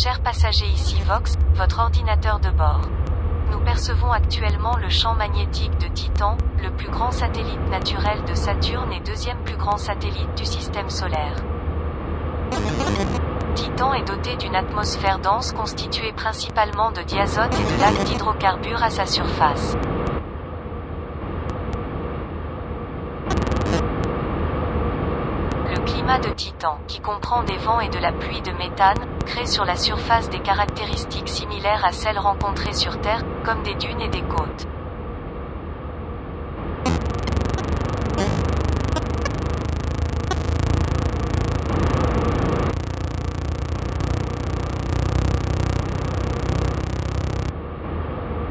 Chers 0.00 0.20
passagers 0.20 0.70
ici 0.72 0.94
Vox, 1.08 1.34
votre 1.56 1.80
ordinateur 1.80 2.38
de 2.38 2.50
bord. 2.50 2.88
Nous 3.50 3.58
percevons 3.64 4.12
actuellement 4.12 4.76
le 4.76 4.88
champ 4.88 5.16
magnétique 5.16 5.76
de 5.80 5.88
Titan, 5.88 6.36
le 6.62 6.70
plus 6.70 6.88
grand 6.88 7.10
satellite 7.10 7.68
naturel 7.68 8.22
de 8.24 8.34
Saturne 8.34 8.92
et 8.92 9.00
deuxième 9.00 9.42
plus 9.42 9.56
grand 9.56 9.76
satellite 9.76 10.32
du 10.36 10.44
système 10.44 10.88
solaire. 10.88 11.34
Titan 13.56 13.92
est 13.94 14.06
doté 14.06 14.36
d'une 14.36 14.54
atmosphère 14.54 15.18
dense 15.18 15.50
constituée 15.50 16.12
principalement 16.12 16.92
de 16.92 17.02
diazote 17.02 17.52
et 17.52 17.74
de 17.74 17.80
lacs 17.80 18.04
d'hydrocarbures 18.04 18.84
à 18.84 18.90
sa 18.90 19.04
surface. 19.04 19.74
Climat 26.08 26.26
de 26.26 26.34
Titan, 26.34 26.78
qui 26.86 27.00
comprend 27.00 27.42
des 27.42 27.58
vents 27.58 27.80
et 27.80 27.90
de 27.90 27.98
la 27.98 28.12
pluie 28.12 28.40
de 28.40 28.52
méthane, 28.52 28.96
crée 29.26 29.44
sur 29.44 29.66
la 29.66 29.76
surface 29.76 30.30
des 30.30 30.40
caractéristiques 30.40 31.28
similaires 31.28 31.84
à 31.84 31.92
celles 31.92 32.18
rencontrées 32.18 32.72
sur 32.72 32.98
Terre, 33.02 33.22
comme 33.44 33.62
des 33.62 33.74
dunes 33.74 34.00
et 34.00 34.08
des 34.08 34.22
côtes. 34.22 34.66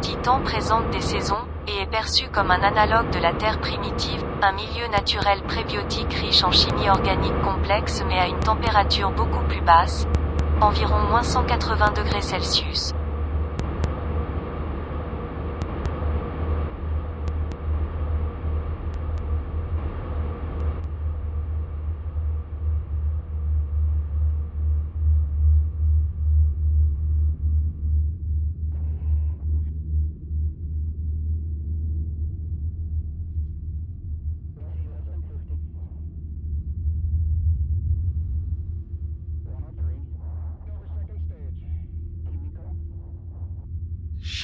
Titan 0.00 0.40
présente 0.40 0.90
des 0.90 1.00
saisons, 1.00 1.46
et 1.66 1.80
est 1.80 1.90
perçu 1.90 2.28
comme 2.30 2.50
un 2.50 2.62
analogue 2.62 3.10
de 3.10 3.18
la 3.18 3.32
Terre 3.32 3.58
primitive, 3.58 4.20
un 4.42 4.52
milieu 4.52 4.86
naturel 4.88 5.40
prébiotique 5.46 6.12
riche 6.14 6.44
en 6.44 6.50
chimie 6.50 6.88
organique 6.90 7.40
complexe 7.42 8.02
mais 8.08 8.18
à 8.18 8.26
une 8.26 8.40
température 8.40 9.12
beaucoup 9.12 9.42
plus 9.48 9.62
basse, 9.62 10.04
environ 10.60 10.98
moins 11.08 11.22
180 11.22 11.92
degrés 11.92 12.22
Celsius. 12.22 12.92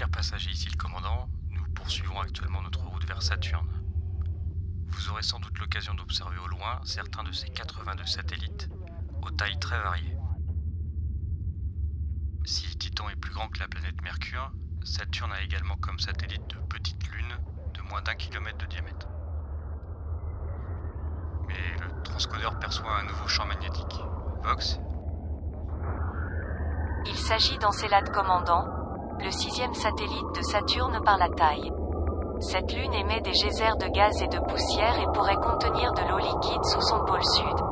Chers 0.00 0.08
passagers, 0.08 0.50
ici 0.52 0.70
le 0.70 0.78
commandant, 0.78 1.28
nous 1.50 1.62
poursuivons 1.74 2.18
actuellement 2.22 2.62
notre 2.62 2.82
route 2.86 3.06
vers 3.06 3.20
Saturne. 3.20 3.68
Vous 4.88 5.10
aurez 5.10 5.22
sans 5.22 5.38
doute 5.40 5.58
l'occasion 5.58 5.92
d'observer 5.92 6.38
au 6.38 6.46
loin 6.46 6.80
certains 6.84 7.22
de 7.22 7.30
ces 7.32 7.50
82 7.50 8.06
satellites, 8.06 8.70
aux 9.20 9.30
tailles 9.30 9.58
très 9.58 9.78
variées. 9.78 10.16
Si 12.46 12.74
Titan 12.78 13.10
est 13.10 13.16
plus 13.16 13.30
grand 13.34 13.50
que 13.50 13.60
la 13.60 13.68
planète 13.68 14.00
Mercure, 14.02 14.50
Saturne 14.84 15.32
a 15.32 15.42
également 15.42 15.76
comme 15.76 15.98
satellite 15.98 16.48
de 16.48 16.56
petites 16.70 17.06
lunes 17.08 17.36
de 17.74 17.82
moins 17.82 18.00
d'un 18.00 18.14
kilomètre 18.14 18.56
de 18.56 18.66
diamètre. 18.68 19.06
Mais 21.46 21.76
le 21.78 22.02
transcodeur 22.04 22.58
perçoit 22.58 23.00
un 23.00 23.04
nouveau 23.04 23.28
champ 23.28 23.44
magnétique. 23.44 24.00
Vox? 24.44 24.80
Il 27.04 27.16
s'agit 27.18 27.58
d'Encelade 27.58 28.10
commandant, 28.12 28.79
le 29.22 29.30
sixième 29.30 29.74
satellite 29.74 30.34
de 30.34 30.42
Saturne 30.42 30.98
par 31.04 31.18
la 31.18 31.28
taille. 31.28 31.70
Cette 32.40 32.72
lune 32.72 32.94
émet 32.94 33.20
des 33.20 33.32
geysers 33.32 33.76
de 33.76 33.86
gaz 33.88 34.22
et 34.22 34.28
de 34.28 34.38
poussière 34.38 34.98
et 34.98 35.06
pourrait 35.12 35.36
contenir 35.36 35.92
de 35.92 36.08
l'eau 36.08 36.18
liquide 36.18 36.64
sous 36.64 36.80
son 36.80 37.00
pôle 37.04 37.24
sud. 37.36 37.69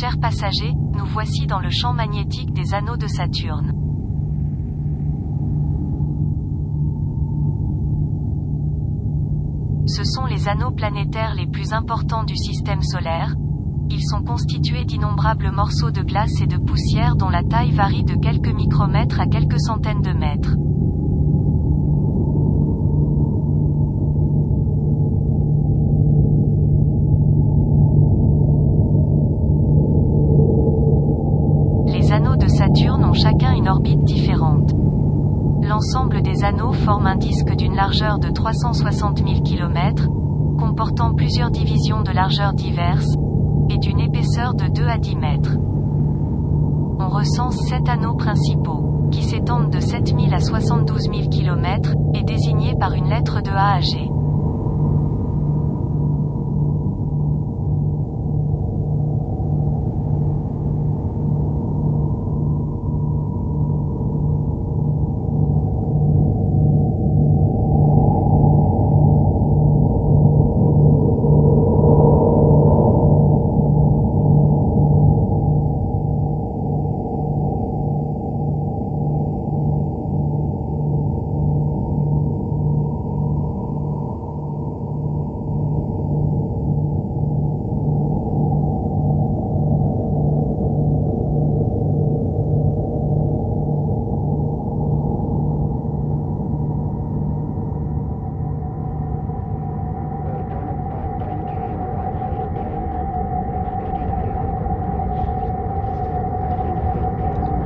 Chers 0.00 0.18
passagers, 0.18 0.72
nous 0.94 1.04
voici 1.04 1.46
dans 1.46 1.58
le 1.58 1.68
champ 1.68 1.92
magnétique 1.92 2.54
des 2.54 2.72
anneaux 2.72 2.96
de 2.96 3.06
Saturne. 3.06 3.72
Ce 9.86 10.02
sont 10.04 10.24
les 10.24 10.48
anneaux 10.48 10.70
planétaires 10.70 11.34
les 11.34 11.46
plus 11.46 11.74
importants 11.74 12.24
du 12.24 12.36
système 12.36 12.80
solaire. 12.80 13.34
Ils 13.90 14.02
sont 14.02 14.22
constitués 14.22 14.86
d'innombrables 14.86 15.50
morceaux 15.50 15.90
de 15.90 16.02
glace 16.02 16.40
et 16.40 16.46
de 16.46 16.56
poussière 16.56 17.14
dont 17.14 17.28
la 17.28 17.42
taille 17.42 17.72
varie 17.72 18.04
de 18.04 18.14
quelques 18.14 18.54
micromètres 18.54 19.20
à 19.20 19.26
quelques 19.26 19.60
centaines 19.60 20.00
de 20.00 20.12
mètres. 20.12 20.56
Les 31.92 32.10
anneaux 32.10 32.36
de 32.36 32.48
Saturne 32.48 33.04
ont 33.04 33.12
chacun 33.12 33.51
orbite 33.68 34.04
différente. 34.04 34.72
L'ensemble 35.62 36.22
des 36.22 36.44
anneaux 36.44 36.72
forme 36.72 37.06
un 37.06 37.16
disque 37.16 37.54
d'une 37.54 37.74
largeur 37.74 38.18
de 38.18 38.28
360 38.28 39.18
000 39.18 39.42
km, 39.42 40.08
comportant 40.58 41.14
plusieurs 41.14 41.50
divisions 41.50 42.02
de 42.02 42.10
largeur 42.10 42.52
diverses, 42.52 43.16
et 43.68 43.78
d'une 43.78 44.00
épaisseur 44.00 44.54
de 44.54 44.66
2 44.66 44.86
à 44.86 44.98
10 44.98 45.16
mètres. 45.16 45.56
On 46.98 47.08
recense 47.08 47.56
7 47.68 47.88
anneaux 47.88 48.14
principaux, 48.14 49.08
qui 49.10 49.22
s'étendent 49.22 49.70
de 49.70 49.80
7 49.80 50.08
000 50.08 50.32
à 50.32 50.40
72 50.40 51.02
000 51.02 51.28
km, 51.30 51.94
et 52.14 52.22
désignés 52.22 52.74
par 52.78 52.92
une 52.94 53.08
lettre 53.08 53.42
de 53.42 53.50
A 53.50 53.74
à 53.74 53.80
G. 53.80 54.10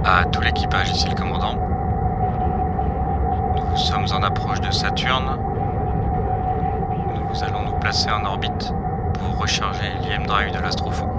À 0.08 0.24
tout 0.24 0.40
l'équipage, 0.40 0.88
ici 0.90 1.08
le 1.08 1.16
commandant. 1.16 1.56
Nous 3.56 3.76
sommes 3.76 4.06
en 4.12 4.22
approche 4.22 4.60
de 4.60 4.70
Saturne. 4.70 5.36
Nous 7.28 7.42
allons 7.42 7.64
nous 7.64 7.80
placer 7.80 8.08
en 8.12 8.24
orbite 8.24 8.72
pour 9.14 9.36
recharger 9.36 9.90
l'IM 10.02 10.24
Drive 10.24 10.52
de 10.52 10.60
l'Astrofond. 10.60 11.15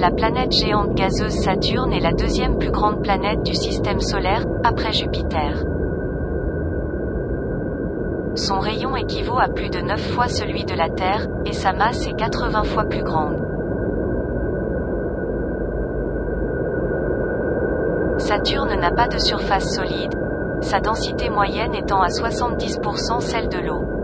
La 0.00 0.10
planète 0.10 0.52
géante 0.52 0.94
gazeuse 0.94 1.42
Saturne 1.42 1.92
est 1.92 2.00
la 2.00 2.14
deuxième 2.14 2.56
plus 2.56 2.70
grande 2.70 3.02
planète 3.02 3.42
du 3.42 3.52
système 3.52 4.00
solaire, 4.00 4.46
après 4.64 4.94
Jupiter. 4.94 5.62
Son 8.34 8.60
rayon 8.60 8.96
équivaut 8.96 9.38
à 9.38 9.48
plus 9.48 9.68
de 9.68 9.78
9 9.78 10.00
fois 10.00 10.28
celui 10.28 10.64
de 10.64 10.72
la 10.72 10.88
Terre, 10.88 11.26
et 11.44 11.52
sa 11.52 11.74
masse 11.74 12.06
est 12.06 12.16
80 12.16 12.62
fois 12.64 12.84
plus 12.84 13.02
grande. 13.02 13.44
Saturne 18.16 18.80
n'a 18.80 18.92
pas 18.92 19.08
de 19.08 19.18
surface 19.18 19.74
solide, 19.74 20.14
sa 20.62 20.80
densité 20.80 21.28
moyenne 21.28 21.74
étant 21.74 22.00
à 22.00 22.08
70% 22.08 23.20
celle 23.20 23.50
de 23.50 23.58
l'eau. 23.58 23.99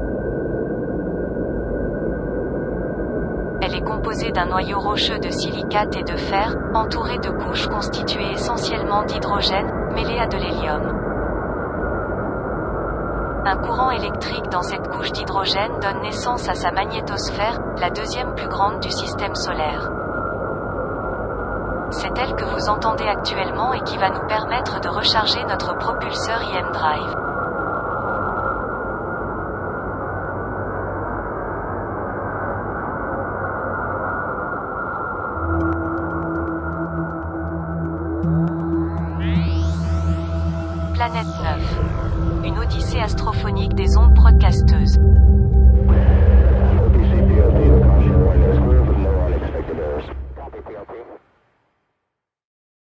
D'un 4.16 4.46
noyau 4.46 4.80
rocheux 4.80 5.18
de 5.18 5.30
silicate 5.30 5.94
et 5.94 6.02
de 6.02 6.16
fer, 6.16 6.56
entouré 6.74 7.18
de 7.18 7.28
couches 7.28 7.66
constituées 7.66 8.32
essentiellement 8.32 9.04
d'hydrogène, 9.04 9.70
mêlées 9.94 10.18
à 10.18 10.26
de 10.26 10.38
l'hélium. 10.38 10.82
Un 13.44 13.56
courant 13.56 13.90
électrique 13.90 14.48
dans 14.50 14.62
cette 14.62 14.88
couche 14.88 15.12
d'hydrogène 15.12 15.78
donne 15.80 16.00
naissance 16.00 16.48
à 16.48 16.54
sa 16.54 16.70
magnétosphère, 16.72 17.58
la 17.78 17.90
deuxième 17.90 18.34
plus 18.34 18.48
grande 18.48 18.80
du 18.80 18.90
système 18.90 19.34
solaire. 19.34 19.90
C'est 21.90 22.18
elle 22.18 22.34
que 22.34 22.44
vous 22.44 22.68
entendez 22.70 23.06
actuellement 23.06 23.74
et 23.74 23.82
qui 23.82 23.98
va 23.98 24.10
nous 24.10 24.26
permettre 24.26 24.80
de 24.80 24.88
recharger 24.88 25.44
notre 25.44 25.76
propulseur 25.76 26.42
IM 26.42 26.72
Drive. 26.72 27.35
Planète 40.96 41.26
9. 41.26 42.46
Une 42.46 42.58
odyssée 42.58 43.00
astrophonique 43.00 43.74
des 43.74 43.98
ondes 43.98 44.14
broadcasteuses. 44.14 44.98